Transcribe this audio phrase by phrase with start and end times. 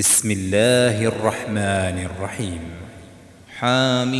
[0.00, 2.60] بسم الله الرحمن الرحيم.
[3.58, 4.10] حميم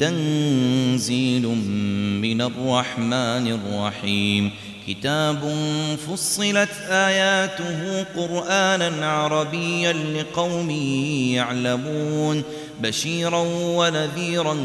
[0.00, 1.42] تنزيل
[2.22, 4.50] من الرحمن الرحيم.
[4.88, 5.54] كتاب
[6.08, 10.70] فصلت آياته قرآنا عربيا لقوم
[11.34, 12.42] يعلمون.
[12.82, 14.56] بشيرا ونذيرا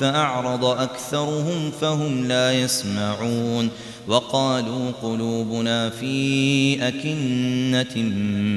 [0.00, 3.70] فأعرض أكثرهم فهم لا يسمعون.
[4.08, 8.02] وقالوا قلوبنا في أكنة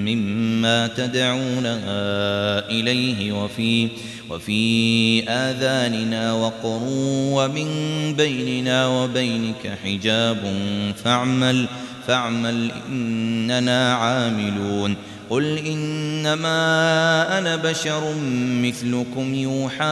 [0.05, 1.79] مما تدعونا
[2.69, 3.87] إليه وفي
[4.29, 6.81] وفي آذاننا وقر
[7.35, 7.67] ومن
[8.17, 10.53] بيننا وبينك حجاب
[11.03, 11.65] فاعمل
[12.07, 14.95] فاعمل إننا عاملون.
[15.29, 16.57] قل إنما
[17.37, 18.13] أنا بشر
[18.61, 19.85] مثلكم يوحى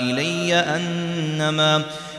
[0.00, 1.82] إلي أنما أنما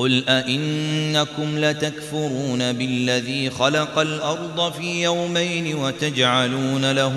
[0.00, 7.14] قل أئنكم لتكفرون بالذي خلق الأرض في يومين وتجعلون له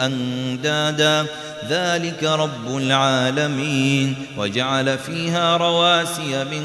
[0.00, 1.26] أندادا
[1.68, 4.16] ذلك رب العالمين.
[4.38, 6.62] وجعل فيها رواسي من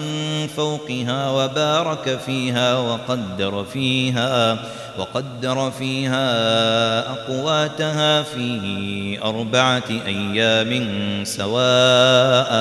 [0.48, 4.58] فوقها وبارك فيها وقدر فيها
[4.98, 6.28] وقدر فيها
[7.10, 10.72] أقواتها في أربعة أيام
[11.26, 12.54] سواء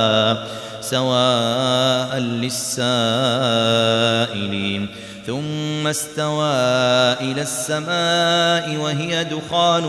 [0.81, 3.43] سواء للسائلين.
[5.27, 6.55] ثم استوى
[7.21, 9.85] إلى السماء وهي دخان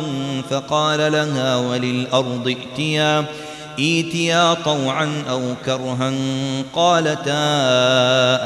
[0.49, 3.25] فقال لها وللأرض ائتيا
[3.79, 6.13] ايتيا طوعا أو كرها
[6.73, 7.39] قالتا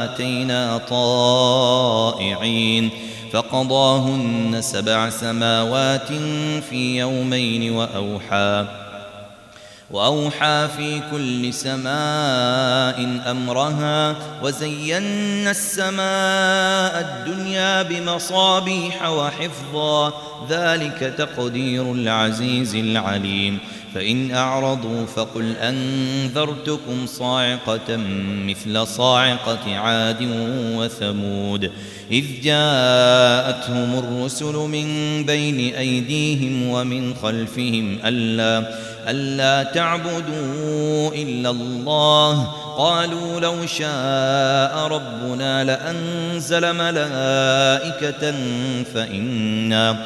[0.04, 2.90] أتينا طائعين.
[3.34, 6.08] فقضاهن سبع سماوات
[6.70, 8.66] في يومين وأوحى.
[9.92, 20.14] وأوحى في كل سماء أمرها وزينا السماء الدنيا بمصابيح وحفظا.
[20.50, 23.60] ذلك تقدير العزيز العليم.
[23.98, 27.98] فإن أعرضوا فقل أنذرتكم صاعقة
[28.48, 30.30] مثل صاعقة عاد
[30.76, 31.72] وثمود
[32.12, 34.86] إذ جاءتهم الرسل من
[35.26, 38.78] بين أيديهم ومن خلفهم ألا
[39.08, 42.44] ألا تعبدوا إلا الله
[42.78, 48.34] قالوا لو شاء ربنا لأنزل ملائكة
[48.94, 50.06] فإنا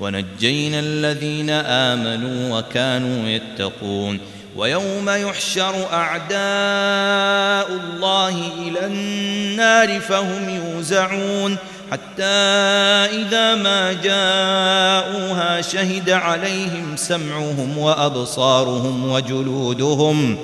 [0.00, 4.20] ونجينا الذين آمنوا وكانوا يتقون
[4.56, 11.56] ويوم يحشر أعداء الله إلى النار فهم يوزعون
[11.92, 20.38] حتى إذا ما جاءوها شهد عليهم سمعهم وأبصارهم وجلودهم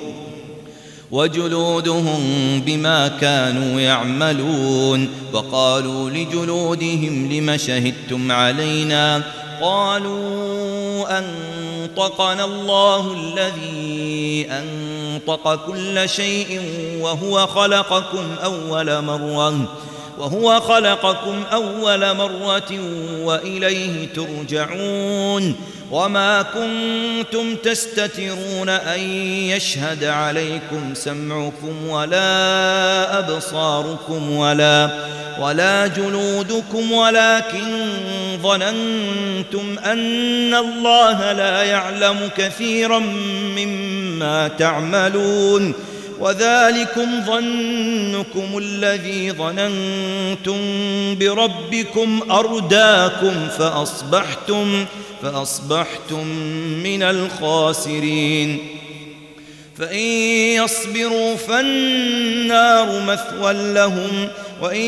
[1.11, 2.19] وجلودهم
[2.65, 9.23] بما كانوا يعملون وقالوا لجلودهم لم شهدتم علينا
[9.61, 16.61] قالوا أنطقنا الله الذي أنطق كل شيء
[17.01, 19.53] وهو خلقكم أول مرة
[20.17, 22.79] وهو خلقكم أول مرة
[23.23, 25.55] وإليه ترجعون.
[25.93, 28.99] وما كنتم تستترون أن
[29.49, 34.89] يشهد عليكم سمعكم ولا أبصاركم ولا
[35.39, 37.89] ولا جلودكم ولكن
[38.41, 42.99] ظننتم أن الله لا يعلم كثيرا
[43.57, 45.73] مما تعملون
[46.19, 50.59] وذلكم ظنكم الذي ظننتم
[51.19, 54.85] بربكم أرداكم فأصبحتم
[55.21, 56.27] فأصبحتم
[56.83, 58.59] من الخاسرين.
[59.77, 59.99] فإن
[60.63, 64.27] يصبروا فالنار مثوى لهم
[64.63, 64.81] وإن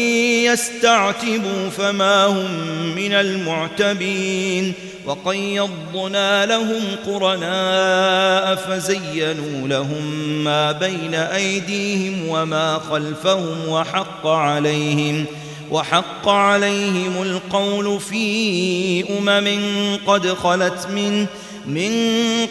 [0.51, 2.51] يستعتبوا فما هم
[2.95, 4.73] من المعتبين
[5.05, 10.03] وقيضنا لهم قرناء فزينوا لهم
[10.43, 15.25] ما بين أيديهم وما خلفهم وحق عليهم
[15.71, 21.25] وحق عليهم القول في أمم قد خلت من
[21.67, 21.91] من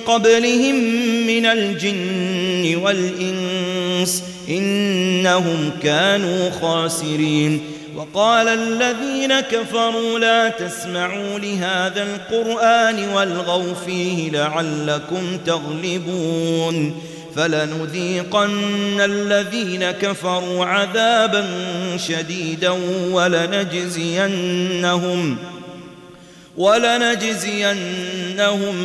[0.06, 0.74] قبلهم
[1.26, 7.60] من الجن والإنس إنهم كانوا خاسرين.
[7.96, 16.94] وقال الذين كفروا لا تسمعوا لهذا القرآن والغوا فيه لعلكم تغلبون.
[17.36, 21.46] فلنذيقن الذين كفروا عذابا
[21.96, 22.70] شديدا
[23.10, 25.36] ولنجزينهم.
[26.56, 27.74] ولنجزينهم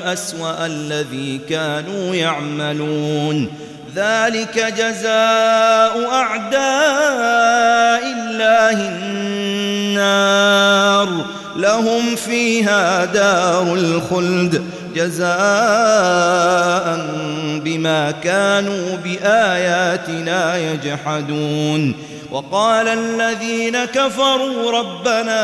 [0.05, 3.47] أسوأ الذي كانوا يعملون.
[3.95, 11.09] ذلك جزاء أعداء الله النار.
[11.55, 14.63] لهم فيها دار الخلد.
[14.95, 15.29] جزاء
[17.63, 21.95] بما كانوا بآياتنا يجحدون.
[22.31, 25.39] وقال الذين كفروا ربنا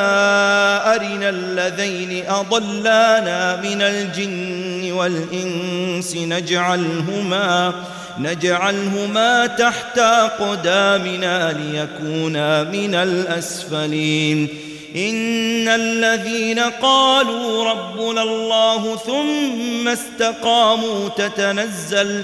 [0.95, 7.73] أرنا الذين أضلانا من الجن والإنس نجعلهما
[8.19, 14.47] نجعلهما تحت أقدامنا ليكونا من الأسفلين.
[14.95, 22.23] إن الذين قالوا ربنا الله ثم استقاموا تتنزل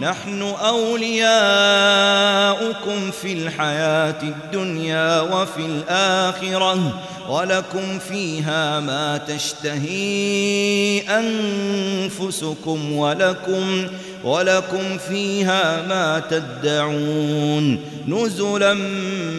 [0.00, 1.20] نحن أولياؤكم
[3.10, 6.92] في الحياة الدنيا وفي الآخرة.
[7.28, 13.86] ولكم فيها ما تشتهي أنفسكم ولكم
[14.24, 17.80] ولكم فيها ما تدعون.
[18.08, 18.74] نزلا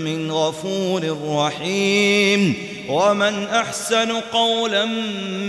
[0.05, 2.53] من غفور رحيم.
[2.89, 4.85] ومن أحسن قولا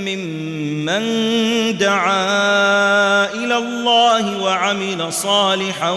[0.06, 1.02] ممن
[1.78, 5.90] دعا إلى الله وعمل صالحا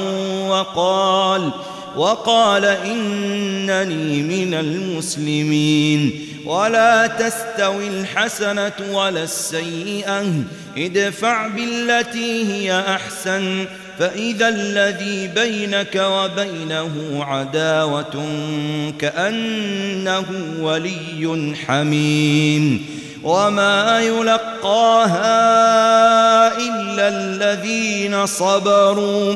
[0.47, 1.49] وقال
[1.97, 6.28] وقال إنني من المسلمين.
[6.45, 10.25] ولا تستوي الحسنة ولا السيئة.
[10.77, 13.65] ادفع بالتي هي أحسن
[13.99, 18.25] فإذا الذي بينك وبينه عداوة
[18.99, 20.25] كأنه
[20.59, 22.85] ولي حميم.
[23.23, 25.27] وما يلقاها
[26.57, 29.35] إلا الذين صبروا.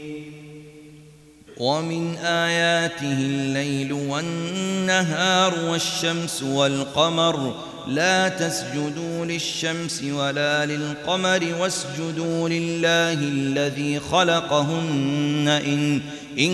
[1.61, 7.55] ومن آياته الليل والنهار والشمس والقمر.
[7.87, 16.01] لا تسجدوا للشمس ولا للقمر واسجدوا لله الذي خلقهن إن,
[16.39, 16.51] إن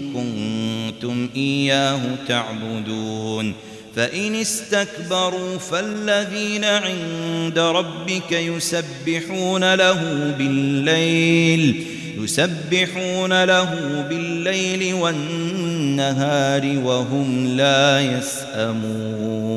[0.00, 3.54] كنتم إياه تعبدون.
[3.96, 11.99] فإن استكبروا فالذين عند ربك يسبحون له بالليل.
[12.24, 19.50] يسبحون له بالليل والنهار وهم لا يسأمون.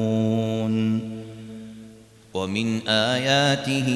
[2.34, 3.90] ومن آياته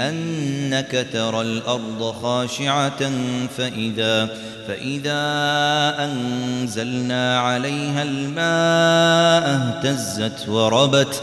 [0.00, 3.10] أنك ترى الأرض خاشعة
[3.56, 4.28] فإذا
[4.68, 5.22] فإذا
[5.98, 11.22] أنزلنا عليها الماء اهتزت وربت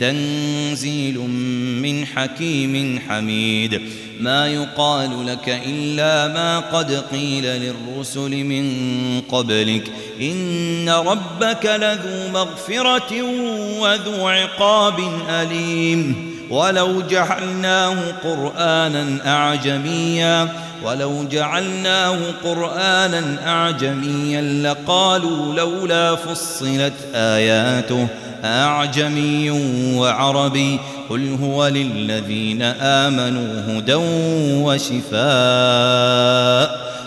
[0.00, 1.18] تنزيل
[1.82, 3.80] من حكيم حميد.
[4.20, 8.66] ما يقال لك إلا ما قد قيل للرسل من
[9.20, 9.92] قبلك.
[10.20, 13.22] إن ربك لذو مغفرة
[13.80, 14.98] وذو عقاب
[15.28, 16.33] أليم.
[16.50, 20.48] ولو جعلناه قرآنا أعجميا
[20.84, 28.06] ولو جعلناه قرآنا أعجميا لقالوا لولا فصلت آياته
[28.44, 29.50] أعجمي
[29.96, 30.78] وعربي
[31.10, 33.94] قل هو للذين آمنوا هدى
[34.64, 35.24] وشفاء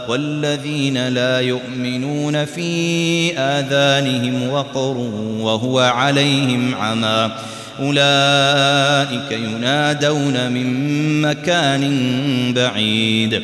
[0.09, 4.97] والذين لا يؤمنون في آذانهم وقر
[5.39, 7.31] وهو عليهم عمى.
[7.79, 11.83] أولئك ينادون من مكان
[12.53, 13.43] بعيد.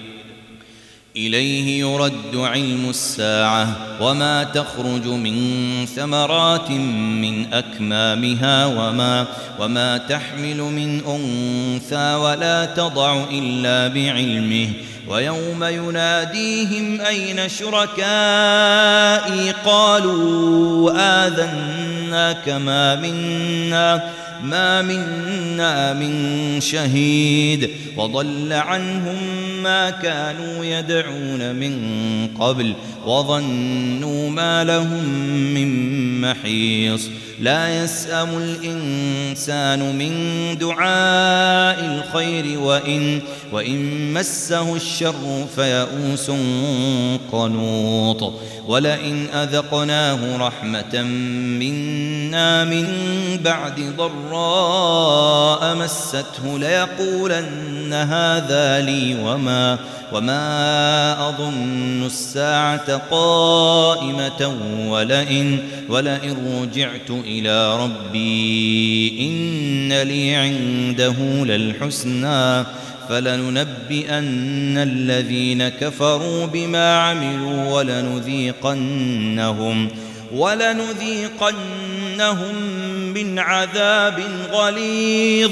[1.15, 5.35] إليه يرد علم الساعة وما تخرج من
[5.95, 6.71] ثمرات
[7.21, 9.25] من أكمامها وما,
[9.59, 14.69] وما تحمل من أنثى ولا تضع إلا بعلمه
[15.07, 24.11] ويوم يناديهم أين شركائي؟ قالوا آذناك ما منا
[24.43, 29.17] ما منا من شهيد وضل عنهم
[29.63, 31.73] ما كانوا يدعون من
[32.39, 32.73] قبل
[33.05, 35.05] وظنوا ما لهم
[35.53, 37.09] من محيص
[37.41, 40.13] لا يسأم الإنسان من
[40.57, 43.21] دعاء الخير وإن,
[43.51, 46.31] وإن مسه الشر فيئوس
[47.31, 48.33] قنوط.
[48.67, 51.01] ولئن أذقناه رحمة
[51.59, 52.87] منا من
[53.43, 59.79] بعد ضراء مسته ليقولن هذا لي وما
[60.13, 64.57] وما أظن الساعة قائمة.
[64.87, 72.65] ولئن, ولئن رجعت إلى ربي إن لي عنده للحسنى
[73.09, 79.09] فلننبئن الذين كفروا بما عملوا ولنذيقنهم
[80.33, 81.55] ولنذيقنهم
[83.13, 84.19] من عذاب
[84.51, 85.51] غليظ